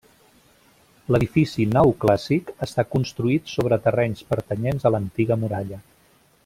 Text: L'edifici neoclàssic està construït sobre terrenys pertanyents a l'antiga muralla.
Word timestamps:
L'edifici 1.15 1.67
neoclàssic 1.73 2.49
està 2.67 2.87
construït 2.97 3.55
sobre 3.59 3.79
terrenys 3.87 4.27
pertanyents 4.33 4.89
a 4.91 4.97
l'antiga 4.97 5.43
muralla. 5.45 5.83